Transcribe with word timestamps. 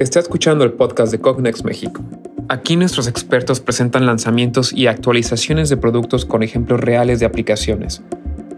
Está 0.00 0.18
escuchando 0.18 0.64
el 0.64 0.72
podcast 0.72 1.12
de 1.12 1.20
Cognex 1.20 1.64
México. 1.64 2.02
Aquí 2.48 2.74
nuestros 2.74 3.06
expertos 3.06 3.60
presentan 3.60 4.06
lanzamientos 4.06 4.72
y 4.72 4.88
actualizaciones 4.88 5.68
de 5.68 5.76
productos 5.76 6.24
con 6.24 6.42
ejemplos 6.42 6.80
reales 6.80 7.20
de 7.20 7.26
aplicaciones, 7.26 8.02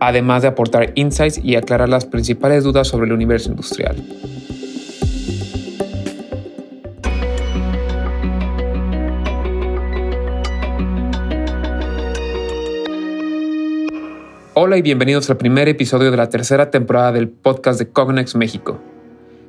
además 0.01 0.41
de 0.41 0.49
aportar 0.49 0.93
insights 0.95 1.39
y 1.45 1.57
aclarar 1.57 1.91
las 1.91 2.07
principales 2.07 2.65
dudas 2.65 2.89
sobre 2.89 3.05
el 3.05 3.13
universo 3.13 3.51
industrial. 3.51 4.03
Hola 14.55 14.79
y 14.79 14.83
bienvenidos 14.83 15.29
al 15.29 15.37
primer 15.37 15.69
episodio 15.69 16.11
de 16.11 16.17
la 16.17 16.31
tercera 16.31 16.71
temporada 16.71 17.13
del 17.13 17.29
podcast 17.29 17.79
de 17.79 17.91
Cognex 17.91 18.37
México. 18.37 18.79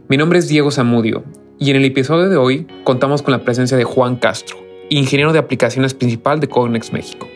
Mi 0.10 0.18
nombre 0.18 0.40
es 0.40 0.50
Diego 0.50 0.70
Zamudio 0.70 1.24
y 1.60 1.72
en 1.72 1.78
el 1.78 1.86
episodio 1.86 2.30
de 2.30 2.38
hoy 2.38 2.68
contamos 2.84 3.22
con 3.22 3.32
la 3.32 3.44
presencia 3.44 3.78
de 3.78 3.84
Juan 3.84 4.18
Castro, 4.18 4.58
ingeniero 4.90 5.34
de 5.34 5.40
aplicaciones 5.40 5.94
principal 5.94 6.40
de 6.40 6.48
Cognex 6.48 6.94
México. 6.94 7.28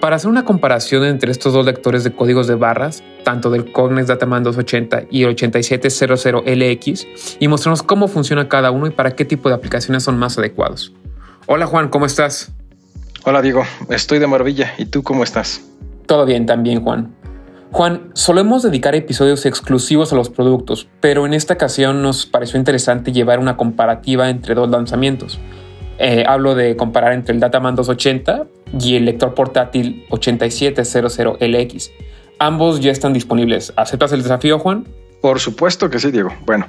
Para 0.00 0.16
hacer 0.16 0.30
una 0.30 0.44
comparación 0.44 1.04
entre 1.04 1.32
estos 1.32 1.52
dos 1.52 1.64
lectores 1.64 2.04
de 2.04 2.12
códigos 2.12 2.46
de 2.46 2.54
barras, 2.54 3.02
tanto 3.24 3.50
del 3.50 3.72
Cognex 3.72 4.08
Dataman 4.08 4.44
280 4.44 5.04
y 5.10 5.24
el 5.24 5.34
8700LX, 5.34 7.36
y 7.40 7.48
mostrarnos 7.48 7.82
cómo 7.82 8.06
funciona 8.06 8.48
cada 8.48 8.70
uno 8.70 8.86
y 8.86 8.90
para 8.90 9.16
qué 9.16 9.24
tipo 9.24 9.48
de 9.48 9.54
aplicaciones 9.54 10.04
son 10.04 10.18
más 10.18 10.38
adecuados. 10.38 10.92
Hola 11.46 11.66
Juan, 11.66 11.88
¿cómo 11.88 12.06
estás? 12.06 12.52
Hola 13.24 13.42
Diego, 13.42 13.64
estoy 13.90 14.18
de 14.18 14.26
maravilla. 14.26 14.74
¿Y 14.78 14.86
tú 14.86 15.02
cómo 15.02 15.24
estás? 15.24 15.62
Todo 16.06 16.26
bien 16.26 16.46
también, 16.46 16.82
Juan. 16.82 17.12
Juan, 17.72 18.10
solemos 18.14 18.62
dedicar 18.62 18.94
episodios 18.94 19.44
exclusivos 19.44 20.12
a 20.12 20.16
los 20.16 20.30
productos, 20.30 20.88
pero 21.00 21.26
en 21.26 21.34
esta 21.34 21.54
ocasión 21.54 22.02
nos 22.02 22.24
pareció 22.24 22.58
interesante 22.58 23.12
llevar 23.12 23.38
una 23.38 23.56
comparativa 23.56 24.30
entre 24.30 24.54
dos 24.54 24.70
lanzamientos. 24.70 25.38
Eh, 25.98 26.24
hablo 26.26 26.54
de 26.54 26.76
comparar 26.76 27.12
entre 27.12 27.34
el 27.34 27.40
Dataman 27.40 27.74
280 27.74 28.46
y 28.78 28.96
el 28.96 29.04
lector 29.04 29.34
portátil 29.34 30.04
8700LX. 30.10 31.90
Ambos 32.38 32.80
ya 32.80 32.92
están 32.92 33.12
disponibles. 33.12 33.72
¿Aceptas 33.76 34.12
el 34.12 34.22
desafío, 34.22 34.58
Juan? 34.58 34.86
Por 35.22 35.40
supuesto 35.40 35.88
que 35.88 35.98
sí, 35.98 36.10
Diego. 36.10 36.30
Bueno, 36.44 36.66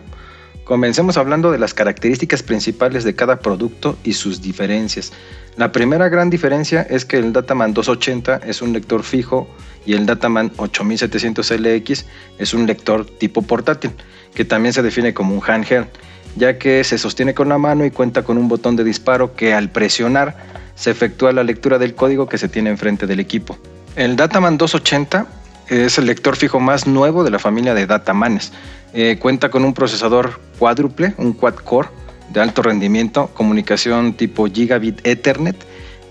Comencemos 0.68 1.16
hablando 1.16 1.50
de 1.50 1.60
las 1.60 1.74
características 1.74 2.44
principales 2.44 3.06
de 3.06 3.16
cada 3.16 3.40
producto 3.40 3.98
y 4.04 4.12
sus 4.12 4.42
diferencias. 4.42 5.14
La 5.56 5.72
primera 5.72 6.10
gran 6.10 6.30
diferencia 6.30 6.82
es 6.82 7.06
que 7.06 7.16
el 7.16 7.32
Dataman 7.32 7.74
280 7.74 8.42
es 8.46 8.62
un 8.62 8.74
lector 8.74 9.04
fijo 9.04 9.48
y 9.86 9.94
el 9.94 10.06
Dataman 10.06 10.52
8700LX 10.58 12.04
es 12.38 12.54
un 12.54 12.68
lector 12.68 13.06
tipo 13.06 13.44
portátil, 13.44 13.92
que 14.36 14.44
también 14.44 14.74
se 14.74 14.82
define 14.82 15.14
como 15.14 15.34
un 15.34 15.42
handheld, 15.42 15.88
ya 16.36 16.58
que 16.58 16.84
se 16.84 16.98
sostiene 16.98 17.34
con 17.34 17.48
la 17.48 17.58
mano 17.58 17.86
y 17.86 17.92
cuenta 17.92 18.24
con 18.24 18.38
un 18.38 18.50
botón 18.50 18.76
de 18.76 18.84
disparo 18.84 19.38
que 19.38 19.54
al 19.54 19.70
presionar 19.70 20.36
se 20.76 20.92
efectúa 20.92 21.32
la 21.32 21.46
lectura 21.46 21.80
del 21.80 21.96
código 21.96 22.28
que 22.28 22.38
se 22.38 22.50
tiene 22.50 22.72
enfrente 22.72 23.08
del 23.08 23.22
equipo. 23.22 23.58
El 23.96 24.18
Dataman 24.18 24.58
280 24.58 25.28
es 25.70 25.98
el 25.98 26.06
lector 26.06 26.36
fijo 26.36 26.60
más 26.60 26.88
nuevo 26.88 27.24
de 27.24 27.32
la 27.32 27.40
familia 27.40 27.74
de 27.74 27.86
Datamanes 27.86 28.52
eh, 28.94 29.18
cuenta 29.20 29.50
con 29.50 29.66
un 29.66 29.74
procesador 29.74 30.40
cuádruple, 30.58 31.14
un 31.18 31.34
quad-core 31.34 31.90
de 32.32 32.42
alto 32.42 32.62
rendimiento, 32.62 33.30
comunicación 33.34 34.14
tipo 34.14 34.48
gigabit 34.48 35.06
Ethernet 35.06 35.56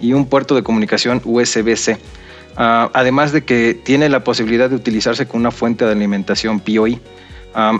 y 0.00 0.12
un 0.12 0.26
puerto 0.26 0.54
de 0.54 0.62
comunicación 0.62 1.20
USB-C. 1.24 1.98
Ah, 2.56 2.90
además 2.94 3.32
de 3.32 3.44
que 3.44 3.74
tiene 3.74 4.08
la 4.08 4.24
posibilidad 4.24 4.70
de 4.70 4.76
utilizarse 4.76 5.26
con 5.26 5.40
una 5.40 5.50
fuente 5.50 5.84
de 5.84 5.92
alimentación 5.92 6.60
POI. 6.60 7.00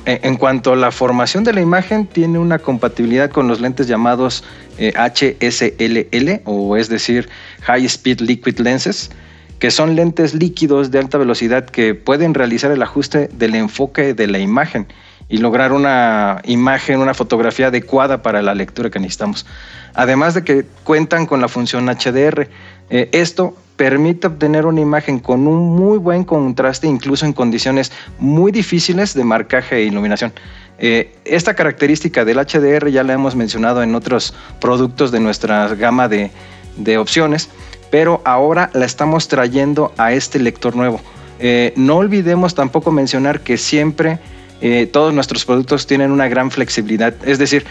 en 0.06 0.36
cuanto 0.36 0.72
a 0.72 0.76
la 0.76 0.90
formación 0.90 1.44
de 1.44 1.52
la 1.52 1.60
imagen, 1.60 2.06
tiene 2.06 2.38
una 2.38 2.58
compatibilidad 2.58 3.30
con 3.30 3.46
los 3.46 3.60
lentes 3.60 3.86
llamados 3.86 4.42
HSLL, 4.78 6.28
eh, 6.28 6.40
o 6.44 6.76
es 6.76 6.88
decir, 6.88 7.28
High 7.62 7.84
Speed 7.84 8.20
Liquid 8.20 8.58
Lenses, 8.58 9.10
que 9.58 9.70
son 9.70 9.96
lentes 9.96 10.34
líquidos 10.34 10.90
de 10.90 10.98
alta 10.98 11.18
velocidad 11.18 11.64
que 11.64 11.94
pueden 11.94 12.34
realizar 12.34 12.70
el 12.70 12.82
ajuste 12.82 13.28
del 13.32 13.54
enfoque 13.54 14.14
de 14.14 14.26
la 14.26 14.38
imagen 14.38 14.86
y 15.28 15.38
lograr 15.38 15.72
una 15.72 16.40
imagen, 16.44 17.00
una 17.00 17.14
fotografía 17.14 17.68
adecuada 17.68 18.22
para 18.22 18.42
la 18.42 18.54
lectura 18.54 18.90
que 18.90 19.00
necesitamos. 19.00 19.46
Además 19.94 20.34
de 20.34 20.44
que 20.44 20.66
cuentan 20.84 21.26
con 21.26 21.40
la 21.40 21.48
función 21.48 21.86
HDR. 21.86 22.48
Eh, 22.90 23.08
esto 23.12 23.56
permite 23.76 24.28
obtener 24.28 24.66
una 24.66 24.80
imagen 24.80 25.18
con 25.18 25.46
un 25.46 25.74
muy 25.76 25.98
buen 25.98 26.24
contraste, 26.24 26.86
incluso 26.86 27.26
en 27.26 27.32
condiciones 27.32 27.92
muy 28.18 28.52
difíciles 28.52 29.14
de 29.14 29.24
marcaje 29.24 29.76
e 29.76 29.82
iluminación. 29.84 30.32
Eh, 30.78 31.14
esta 31.24 31.54
característica 31.54 32.24
del 32.24 32.38
HDR 32.38 32.90
ya 32.90 33.02
la 33.02 33.14
hemos 33.14 33.34
mencionado 33.34 33.82
en 33.82 33.94
otros 33.94 34.34
productos 34.60 35.10
de 35.10 35.20
nuestra 35.20 35.68
gama 35.74 36.08
de, 36.08 36.30
de 36.76 36.98
opciones 36.98 37.48
pero 37.90 38.20
ahora 38.24 38.70
la 38.72 38.86
estamos 38.86 39.28
trayendo 39.28 39.92
a 39.96 40.12
este 40.12 40.38
lector 40.38 40.76
nuevo. 40.76 41.00
Eh, 41.38 41.72
no 41.76 41.96
olvidemos 41.96 42.54
tampoco 42.54 42.90
mencionar 42.90 43.40
que 43.40 43.58
siempre 43.58 44.18
eh, 44.60 44.88
todos 44.90 45.12
nuestros 45.12 45.44
productos 45.44 45.86
tienen 45.86 46.10
una 46.10 46.28
gran 46.28 46.50
flexibilidad, 46.50 47.14
es 47.26 47.38
decir, 47.38 47.66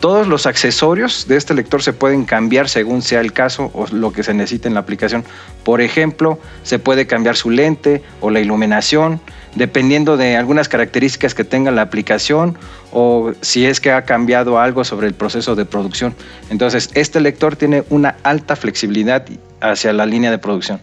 todos 0.00 0.26
los 0.26 0.46
accesorios 0.46 1.26
de 1.26 1.36
este 1.36 1.54
lector 1.54 1.82
se 1.82 1.92
pueden 1.92 2.24
cambiar 2.24 2.68
según 2.68 3.00
sea 3.00 3.20
el 3.20 3.32
caso 3.32 3.70
o 3.72 3.86
lo 3.92 4.12
que 4.12 4.22
se 4.22 4.34
necesite 4.34 4.68
en 4.68 4.74
la 4.74 4.80
aplicación. 4.80 5.24
Por 5.64 5.80
ejemplo, 5.80 6.38
se 6.64 6.78
puede 6.78 7.06
cambiar 7.06 7.36
su 7.36 7.50
lente 7.50 8.02
o 8.20 8.30
la 8.30 8.40
iluminación, 8.40 9.20
dependiendo 9.56 10.16
de 10.16 10.36
algunas 10.36 10.68
características 10.68 11.34
que 11.34 11.44
tenga 11.44 11.70
la 11.72 11.82
aplicación 11.82 12.56
o 12.92 13.32
si 13.40 13.66
es 13.66 13.80
que 13.80 13.90
ha 13.90 14.02
cambiado 14.02 14.60
algo 14.60 14.84
sobre 14.84 15.08
el 15.08 15.14
proceso 15.14 15.56
de 15.56 15.64
producción. 15.64 16.14
Entonces, 16.50 16.90
este 16.94 17.20
lector 17.20 17.56
tiene 17.56 17.82
una 17.90 18.16
alta 18.22 18.54
flexibilidad 18.54 19.26
hacia 19.60 19.92
la 19.92 20.06
línea 20.06 20.30
de 20.30 20.38
producción. 20.38 20.80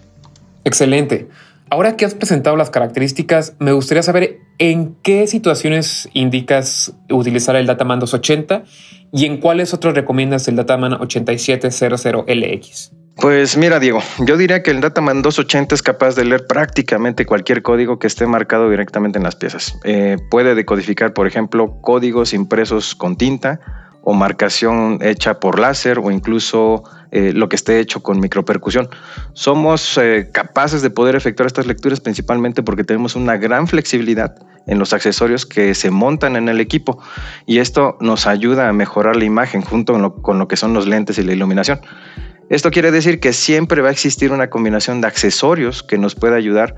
Excelente. 0.66 1.30
Ahora 1.70 1.96
que 1.96 2.06
has 2.06 2.14
presentado 2.14 2.56
las 2.56 2.70
características, 2.70 3.56
me 3.60 3.72
gustaría 3.72 4.04
saber 4.04 4.40
en 4.60 4.96
qué 5.02 5.26
situaciones 5.28 6.10
indicas 6.14 6.94
utilizar 7.10 7.56
el 7.56 7.66
Dataman 7.66 8.00
280 8.00 8.64
y 9.12 9.26
en 9.26 9.38
cuáles 9.38 9.74
otros 9.74 9.96
recomiendas 9.96 10.48
el 10.48 10.56
Dataman 10.56 10.94
8700LX. 10.94 12.92
Pues 13.16 13.58
mira, 13.58 13.80
Diego, 13.80 14.02
yo 14.20 14.38
diría 14.38 14.64
que 14.64 14.72
el 14.72 14.82
Dataman 14.82 15.22
280 15.22 15.76
es 15.76 15.84
capaz 15.84 16.16
de 16.16 16.26
leer 16.26 16.48
prácticamente 16.48 17.26
cualquier 17.26 17.62
código 17.62 18.00
que 18.00 18.08
esté 18.08 18.26
marcado 18.26 18.70
directamente 18.70 19.18
en 19.18 19.24
las 19.24 19.36
piezas. 19.36 19.78
Eh, 19.84 20.18
puede 20.32 20.56
decodificar, 20.56 21.14
por 21.14 21.28
ejemplo, 21.28 21.80
códigos 21.82 22.34
impresos 22.34 22.96
con 22.96 23.16
tinta 23.16 23.60
o 24.02 24.14
marcación 24.14 25.00
hecha 25.02 25.40
por 25.40 25.60
láser 25.60 26.00
o 26.00 26.12
incluso 26.12 26.84
eh, 27.12 27.32
lo 27.34 27.48
que 27.48 27.56
esté 27.56 27.80
hecho 27.80 28.02
con 28.02 28.20
micropercusión. 28.20 28.90
Somos 29.34 29.98
eh, 29.98 30.30
capaces 30.34 30.82
de 30.82 30.90
poder 30.90 31.16
efectuar 31.16 31.48
estas 31.48 31.68
lecturas 31.68 32.02
principalmente 32.02 32.64
porque 32.64 32.84
tenemos 32.84 33.16
una 33.16 33.38
gran 33.38 33.68
flexibilidad 33.68 34.36
en 34.66 34.80
los 34.80 34.94
accesorios 34.94 35.46
que 35.46 35.76
se 35.76 35.92
montan 35.92 36.36
en 36.36 36.50
el 36.50 36.60
equipo 36.60 37.02
y 37.46 37.60
esto 37.60 37.98
nos 38.02 38.28
ayuda 38.28 38.68
a 38.68 38.74
mejorar 38.74 39.16
la 39.16 39.26
imagen 39.26 39.62
junto 39.62 39.94
con 40.22 40.40
lo, 40.40 40.48
que 40.48 40.58
son 40.58 40.74
los 40.74 40.88
lentes 40.88 41.18
y 41.18 41.24
la 41.24 41.34
iluminación. 41.34 41.80
Esto 42.50 42.72
quiere 42.72 42.92
decir 42.92 43.20
que 43.20 43.34
siempre 43.34 43.82
va 43.82 43.90
a 43.90 43.92
existir 43.92 44.32
una 44.32 44.50
combinación 44.50 45.02
de 45.02 45.08
accesorios 45.08 45.82
que 45.82 45.98
nos 45.98 46.16
puede 46.16 46.36
ayudar 46.36 46.76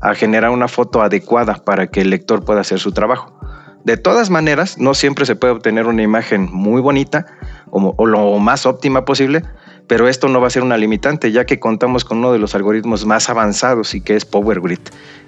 a 0.00 0.14
generar 0.14 0.50
una 0.50 0.68
foto 0.68 1.02
adecuada 1.02 1.56
para 1.56 1.88
que 1.88 2.02
el 2.02 2.10
lector 2.10 2.44
pueda 2.44 2.60
hacer 2.60 2.78
su 2.78 2.92
trabajo. 2.92 3.38
De 3.84 3.96
todas 3.96 4.30
maneras, 4.30 4.78
no 4.78 4.94
siempre 4.94 5.24
se 5.26 5.36
puede 5.36 5.54
obtener 5.54 5.86
una 5.86 6.02
imagen 6.02 6.48
muy 6.52 6.80
bonita 6.80 7.26
o, 7.70 8.06
lo 8.06 8.38
más 8.38 8.66
óptima 8.66 9.04
posible, 9.04 9.42
pero 9.86 10.08
esto 10.08 10.28
no 10.28 10.40
va 10.40 10.48
a 10.48 10.50
ser 10.50 10.62
una 10.62 10.76
limitante 10.76 11.32
ya 11.32 11.46
que 11.46 11.58
contamos 11.58 12.04
con 12.04 12.18
uno 12.18 12.32
de 12.32 12.38
los 12.38 12.54
algoritmos 12.54 13.06
más 13.06 13.30
avanzados 13.30 13.94
y 13.94 14.00
que 14.00 14.14
es 14.14 14.24
PowerGrid. 14.24 14.80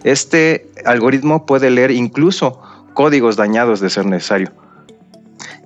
Este 0.05 0.71
algoritmo 0.85 1.47
puede 1.47 1.71
leer 1.71 1.91
incluso 1.91 2.61
códigos 2.93 3.37
dañados 3.37 3.81
de 3.81 3.91
ser 3.91 4.07
necesario. 4.07 4.53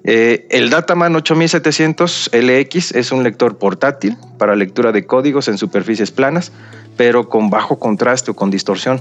Eh, 0.07 0.47
el 0.51 0.69
Dataman 0.69 1.17
8700 1.17 2.31
LX 2.35 2.95
es 2.95 3.11
un 3.11 3.23
lector 3.23 3.57
portátil 3.57 4.19
para 4.39 4.55
lectura 4.55 4.93
de 4.93 5.07
códigos 5.07 5.49
en 5.49 5.57
superficies 5.57 6.11
planas, 6.11 6.53
pero 6.99 7.31
con 7.31 7.49
bajo 7.49 7.79
contraste 7.79 8.31
o 8.31 8.35
con 8.35 8.51
distorsión. 8.51 9.01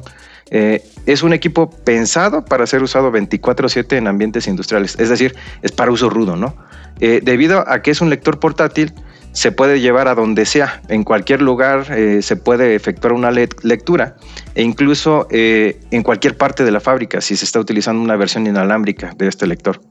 Eh, 0.50 0.82
es 1.06 1.22
un 1.22 1.34
equipo 1.34 1.70
pensado 1.70 2.46
para 2.46 2.66
ser 2.68 2.84
usado 2.84 3.12
24/7 3.12 3.98
en 3.98 4.08
ambientes 4.08 4.48
industriales, 4.48 4.98
es 4.98 5.10
decir, 5.10 5.36
es 5.62 5.74
para 5.74 5.92
uso 5.92 6.10
rudo, 6.10 6.38
¿no? 6.38 6.56
Eh, 7.02 7.20
debido 7.22 7.68
a 7.68 7.82
que 7.82 7.92
es 7.92 8.00
un 8.00 8.10
lector 8.10 8.40
portátil, 8.40 8.94
se 9.34 9.52
puede 9.52 9.82
llevar 9.82 10.08
a 10.08 10.16
donde 10.16 10.46
sea, 10.46 10.82
en 10.88 11.04
cualquier 11.04 11.42
lugar 11.42 11.88
se 12.22 12.36
puede 12.36 12.76
efectuar 12.76 13.14
una 13.14 13.32
lectura 13.32 14.16
e 14.54 14.62
incluso 14.62 15.28
en 15.32 16.04
cualquier 16.04 16.38
parte 16.38 16.64
de 16.64 16.70
la 16.70 16.80
fábrica 16.80 17.20
si 17.20 17.36
se 17.36 17.44
está 17.44 17.60
utilizando 17.60 18.00
una 18.04 18.16
versión 18.16 18.46
inalámbrica 18.46 19.12
de 19.18 19.28
este 19.28 19.48
lector. 19.48 19.82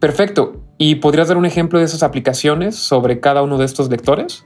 Perfecto. 0.00 0.60
¿Y 0.78 0.96
podrías 0.96 1.28
dar 1.28 1.36
un 1.36 1.44
ejemplo 1.44 1.78
de 1.78 1.84
esas 1.84 2.02
aplicaciones 2.02 2.74
sobre 2.74 3.20
cada 3.20 3.42
uno 3.42 3.58
de 3.58 3.66
estos 3.66 3.90
lectores? 3.90 4.44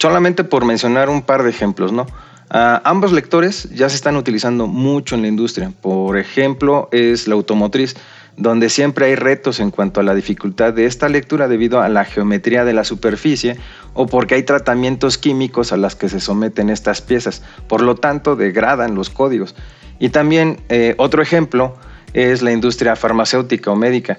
Solamente 0.00 0.44
por 0.44 0.64
mencionar 0.64 1.10
un 1.10 1.22
par 1.22 1.42
de 1.42 1.50
ejemplos, 1.50 1.92
¿no? 1.92 2.06
Ah, 2.48 2.80
ambos 2.84 3.12
lectores 3.12 3.68
ya 3.70 3.88
se 3.88 3.96
están 3.96 4.16
utilizando 4.16 4.66
mucho 4.66 5.14
en 5.14 5.22
la 5.22 5.28
industria. 5.28 5.72
Por 5.82 6.16
ejemplo, 6.16 6.88
es 6.90 7.28
la 7.28 7.34
automotriz. 7.34 7.94
donde 8.36 8.68
siempre 8.68 9.06
hay 9.06 9.14
retos 9.14 9.60
en 9.60 9.70
cuanto 9.70 10.00
a 10.00 10.02
la 10.02 10.12
dificultad 10.12 10.72
de 10.72 10.86
esta 10.86 11.08
lectura 11.08 11.46
debido 11.46 11.80
a 11.80 11.88
la 11.88 12.04
geometría 12.04 12.64
de 12.64 12.72
la 12.72 12.82
superficie 12.82 13.56
o 13.92 14.08
porque 14.08 14.34
hay 14.34 14.42
tratamientos 14.42 15.18
químicos 15.18 15.70
a 15.70 15.76
las 15.76 15.94
que 15.94 16.08
se 16.08 16.18
someten 16.18 16.68
estas 16.68 17.00
piezas, 17.00 17.42
por 17.68 17.80
lo 17.80 17.94
tanto 17.94 18.34
degradan 18.34 18.96
los 18.96 19.08
códigos. 19.08 19.54
Y 20.00 20.08
también 20.08 20.58
eh, 20.68 20.96
otro 20.98 21.22
ejemplo 21.22 21.76
es 22.12 22.42
la 22.42 22.50
industria 22.50 22.96
farmacéutica 22.96 23.70
o 23.70 23.76
médica. 23.76 24.18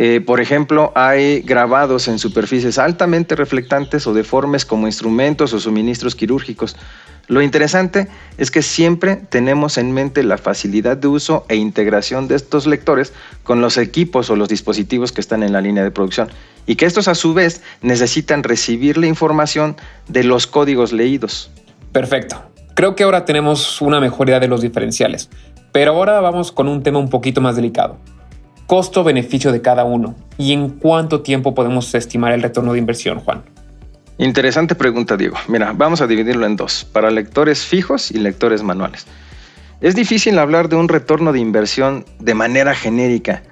Eh, 0.00 0.20
por 0.20 0.40
ejemplo, 0.40 0.92
hay 0.94 1.40
grabados 1.40 2.06
en 2.06 2.20
superficies 2.20 2.78
altamente 2.78 3.34
reflectantes 3.34 4.06
o 4.06 4.14
deformes 4.14 4.64
como 4.64 4.86
instrumentos 4.86 5.52
o 5.52 5.58
suministros 5.58 6.14
quirúrgicos. 6.14 6.76
Lo 7.26 7.42
interesante 7.42 8.06
es 8.36 8.52
que 8.52 8.62
siempre 8.62 9.16
tenemos 9.16 9.76
en 9.76 9.90
mente 9.90 10.22
la 10.22 10.38
facilidad 10.38 10.96
de 10.96 11.08
uso 11.08 11.44
e 11.48 11.56
integración 11.56 12.28
de 12.28 12.36
estos 12.36 12.68
lectores 12.68 13.12
con 13.42 13.60
los 13.60 13.76
equipos 13.76 14.30
o 14.30 14.36
los 14.36 14.48
dispositivos 14.48 15.10
que 15.10 15.20
están 15.20 15.42
en 15.42 15.52
la 15.52 15.60
línea 15.60 15.82
de 15.82 15.90
producción 15.90 16.28
y 16.64 16.76
que 16.76 16.86
estos 16.86 17.08
a 17.08 17.16
su 17.16 17.34
vez 17.34 17.62
necesitan 17.82 18.44
recibir 18.44 18.98
la 18.98 19.08
información 19.08 19.76
de 20.06 20.22
los 20.22 20.46
códigos 20.46 20.92
leídos. 20.92 21.50
Perfecto. 21.90 22.40
Creo 22.74 22.94
que 22.94 23.02
ahora 23.02 23.24
tenemos 23.24 23.82
una 23.82 23.98
mejor 23.98 24.28
idea 24.28 24.38
de 24.38 24.46
los 24.46 24.60
diferenciales, 24.60 25.28
pero 25.72 25.90
ahora 25.90 26.20
vamos 26.20 26.52
con 26.52 26.68
un 26.68 26.84
tema 26.84 27.00
un 27.00 27.10
poquito 27.10 27.40
más 27.40 27.56
delicado 27.56 27.98
costo-beneficio 28.68 29.50
de 29.50 29.62
cada 29.62 29.84
uno 29.84 30.14
y 30.36 30.52
en 30.52 30.68
cuánto 30.68 31.22
tiempo 31.22 31.54
podemos 31.54 31.92
estimar 31.94 32.32
el 32.32 32.42
retorno 32.42 32.74
de 32.74 32.78
inversión, 32.78 33.18
Juan? 33.18 33.42
Interesante 34.18 34.74
pregunta, 34.74 35.16
Diego. 35.16 35.36
Mira, 35.48 35.72
vamos 35.74 36.02
a 36.02 36.06
dividirlo 36.06 36.44
en 36.44 36.54
dos, 36.54 36.84
para 36.84 37.10
lectores 37.10 37.64
fijos 37.64 38.10
y 38.10 38.18
lectores 38.18 38.62
manuales. 38.62 39.06
Es 39.80 39.94
difícil 39.94 40.38
hablar 40.38 40.68
de 40.68 40.76
un 40.76 40.88
retorno 40.88 41.32
de 41.32 41.40
inversión 41.40 42.04
de 42.18 42.34
manera 42.34 42.74
genérica. 42.74 43.42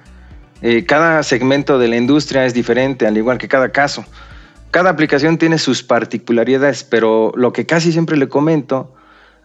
Eh, 0.61 0.85
cada 0.85 1.23
segmento 1.23 1.79
de 1.79 1.87
la 1.87 1.97
industria 1.97 2.45
es 2.45 2.53
diferente, 2.53 3.07
al 3.07 3.17
igual 3.17 3.39
que 3.39 3.47
cada 3.47 3.69
caso. 3.69 4.05
Cada 4.69 4.91
aplicación 4.91 5.39
tiene 5.39 5.57
sus 5.57 5.81
particularidades, 5.81 6.83
pero 6.83 7.31
lo 7.35 7.53
que 7.53 7.65
casi 7.65 7.91
siempre 7.91 8.17
le 8.17 8.29
comento 8.29 8.93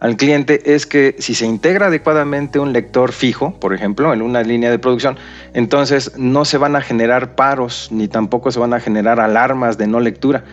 al 0.03 0.17
cliente 0.17 0.75
es 0.75 0.85
que 0.85 1.15
si 1.19 1.33
se 1.33 1.45
integra 1.45 1.87
adecuadamente 1.87 2.59
un 2.59 2.73
lector 2.73 3.13
fijo, 3.13 3.57
por 3.57 3.73
ejemplo, 3.73 4.13
en 4.13 4.21
una 4.21 4.43
línea 4.43 4.69
de 4.69 4.77
producción, 4.77 5.15
entonces 5.53 6.11
no 6.17 6.43
se 6.43 6.57
van 6.57 6.75
a 6.75 6.81
generar 6.81 7.35
paros 7.35 7.87
ni 7.89 8.09
tampoco 8.09 8.51
se 8.51 8.59
van 8.59 8.73
a 8.73 8.81
generar 8.81 9.21
alarmas 9.21 9.77
de 9.77 9.87
no 9.87 10.01
lectura. 10.01 10.43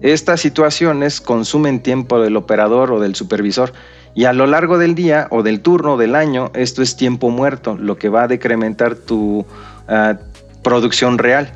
Estas 0.00 0.40
situaciones 0.40 1.20
consumen 1.20 1.80
tiempo 1.80 2.20
del 2.20 2.36
operador 2.36 2.90
o 2.90 2.98
del 2.98 3.14
supervisor 3.14 3.72
y 4.16 4.24
a 4.24 4.32
lo 4.32 4.48
largo 4.48 4.78
del 4.78 4.96
día 4.96 5.28
o 5.30 5.44
del 5.44 5.60
turno 5.60 5.96
del 5.96 6.16
año 6.16 6.50
esto 6.54 6.82
es 6.82 6.96
tiempo 6.96 7.30
muerto, 7.30 7.76
lo 7.78 7.98
que 7.98 8.08
va 8.08 8.24
a 8.24 8.26
decrementar 8.26 8.96
tu 8.96 9.46
ah, 9.86 10.18
producción 10.64 11.18
real. 11.18 11.52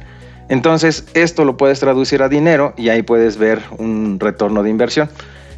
Entonces 0.49 1.09
esto 1.15 1.45
lo 1.45 1.57
puedes 1.57 1.81
traducir 1.81 2.23
a 2.23 2.29
dinero 2.29 2.73
y 2.77 2.91
ahí 2.91 3.03
puedes 3.03 3.37
ver 3.37 3.63
un 3.79 4.21
retorno 4.21 4.63
de 4.63 4.71
inversión. 4.71 5.11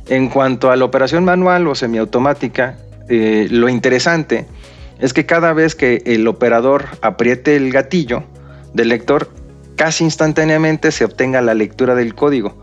En 0.08 0.28
cuanto 0.28 0.70
a 0.70 0.76
la 0.76 0.84
operación 0.84 1.24
manual 1.24 1.66
o 1.66 1.74
semiautomática, 1.74 2.76
eh, 3.08 3.48
lo 3.50 3.68
interesante 3.68 4.46
es 4.98 5.12
que 5.12 5.26
cada 5.26 5.52
vez 5.52 5.74
que 5.74 6.02
el 6.04 6.26
operador 6.28 6.84
apriete 7.00 7.56
el 7.56 7.72
gatillo 7.72 8.24
del 8.74 8.88
lector, 8.88 9.30
casi 9.76 10.04
instantáneamente 10.04 10.92
se 10.92 11.04
obtenga 11.04 11.40
la 11.40 11.54
lectura 11.54 11.94
del 11.94 12.14
código. 12.14 12.54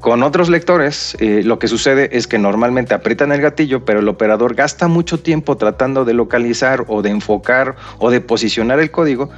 Con 0.00 0.22
otros 0.22 0.50
lectores, 0.50 1.16
eh, 1.18 1.42
lo 1.42 1.58
que 1.58 1.66
sucede 1.66 2.10
es 2.12 2.26
que 2.26 2.38
normalmente 2.38 2.92
aprietan 2.92 3.32
el 3.32 3.40
gatillo, 3.40 3.86
pero 3.86 4.00
el 4.00 4.08
operador 4.08 4.54
gasta 4.54 4.86
mucho 4.86 5.20
tiempo 5.20 5.56
tratando 5.56 6.04
de 6.04 6.12
localizar 6.12 6.84
o 6.88 7.00
de 7.00 7.08
enfocar 7.08 7.76
o 7.98 8.10
de 8.10 8.20
posicionar 8.20 8.80
el 8.80 8.90
código, 8.90 9.30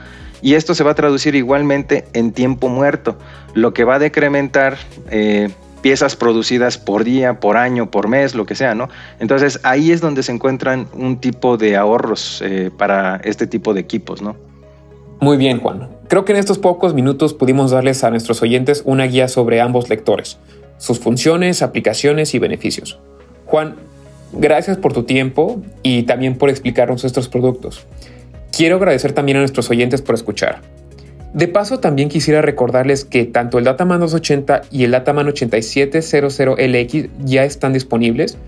y 0.42 0.54
esto 0.54 0.74
se 0.74 0.82
va 0.82 0.90
a 0.90 0.94
traducir 0.94 1.36
igualmente 1.36 2.06
en 2.12 2.32
tiempo 2.32 2.68
muerto, 2.68 3.16
lo 3.54 3.72
que 3.72 3.84
va 3.84 3.94
a 3.94 3.98
decrementar 4.00 4.76
eh, 5.08 5.50
piezas 5.86 6.16
producidas 6.16 6.78
por 6.78 7.04
día, 7.04 7.38
por 7.38 7.56
año, 7.56 7.92
por 7.92 8.08
mes, 8.08 8.34
lo 8.34 8.44
que 8.44 8.56
sea, 8.56 8.74
¿no? 8.74 8.88
Entonces 9.20 9.60
ahí 9.62 9.92
es 9.92 10.00
donde 10.00 10.24
se 10.24 10.32
encuentran 10.32 10.88
un 10.94 11.20
tipo 11.20 11.58
de 11.58 11.76
ahorros 11.76 12.42
eh, 12.44 12.72
para 12.76 13.20
este 13.22 13.46
tipo 13.46 13.72
de 13.72 13.82
equipos, 13.82 14.20
¿no? 14.20 14.34
Muy 15.20 15.36
bien, 15.36 15.60
Juan. 15.60 15.88
Creo 16.08 16.24
que 16.24 16.32
en 16.32 16.38
estos 16.38 16.58
pocos 16.58 16.92
minutos 16.92 17.34
pudimos 17.34 17.70
darles 17.70 18.02
a 18.02 18.10
nuestros 18.10 18.42
oyentes 18.42 18.82
una 18.84 19.04
guía 19.04 19.28
sobre 19.28 19.60
ambos 19.60 19.88
lectores, 19.88 20.38
sus 20.78 20.98
funciones, 20.98 21.62
aplicaciones 21.62 22.34
y 22.34 22.40
beneficios. 22.40 22.98
Juan, 23.44 23.76
gracias 24.32 24.78
por 24.78 24.92
tu 24.92 25.04
tiempo 25.04 25.62
y 25.84 26.02
también 26.02 26.36
por 26.36 26.50
explicarnos 26.50 27.04
estos 27.04 27.28
productos. 27.28 27.86
Quiero 28.50 28.78
agradecer 28.78 29.12
también 29.12 29.36
a 29.36 29.40
nuestros 29.42 29.70
oyentes 29.70 30.02
por 30.02 30.16
escuchar. 30.16 30.62
De 31.36 31.48
paso, 31.48 31.80
también 31.80 32.08
quisiera 32.08 32.40
recordarles 32.40 33.04
que 33.04 33.26
tanto 33.26 33.58
el 33.58 33.64
Dataman 33.64 34.00
280 34.00 34.62
y 34.70 34.84
el 34.84 34.92
Dataman 34.92 35.26
8700LX 35.26 37.10
ya 37.26 37.44
están 37.44 37.74
disponibles 37.74 38.38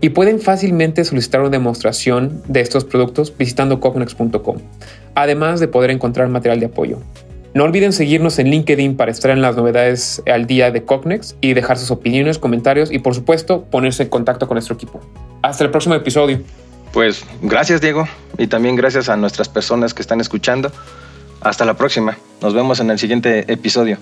y 0.00 0.10
pueden 0.10 0.38
fácilmente 0.38 1.04
solicitar 1.04 1.40
una 1.40 1.50
demostración 1.50 2.40
de 2.46 2.60
estos 2.60 2.84
productos 2.84 3.36
visitando 3.36 3.80
cognex.com, 3.80 4.58
además 5.16 5.58
de 5.58 5.66
poder 5.66 5.90
encontrar 5.90 6.28
material 6.28 6.60
de 6.60 6.66
apoyo. 6.66 7.00
No 7.52 7.64
olviden 7.64 7.92
seguirnos 7.92 8.38
en 8.38 8.50
LinkedIn 8.50 8.96
para 8.96 9.10
estar 9.10 9.32
en 9.32 9.42
las 9.42 9.56
novedades 9.56 10.22
al 10.32 10.46
día 10.46 10.70
de 10.70 10.84
Cognex 10.84 11.34
y 11.40 11.52
dejar 11.54 11.78
sus 11.78 11.90
opiniones, 11.90 12.38
comentarios 12.38 12.92
y 12.92 13.00
por 13.00 13.16
supuesto 13.16 13.64
ponerse 13.64 14.04
en 14.04 14.08
contacto 14.08 14.46
con 14.46 14.54
nuestro 14.54 14.76
equipo. 14.76 15.00
Hasta 15.42 15.64
el 15.64 15.70
próximo 15.70 15.96
episodio. 15.96 16.38
Pues 16.92 17.24
gracias 17.42 17.80
Diego 17.80 18.06
y 18.38 18.46
también 18.46 18.76
gracias 18.76 19.08
a 19.08 19.16
nuestras 19.16 19.48
personas 19.48 19.94
que 19.94 20.02
están 20.02 20.20
escuchando. 20.20 20.70
Hasta 21.46 21.64
la 21.64 21.74
próxima. 21.74 22.18
Nos 22.42 22.54
vemos 22.54 22.80
en 22.80 22.90
el 22.90 22.98
siguiente 22.98 23.44
episodio. 23.52 23.98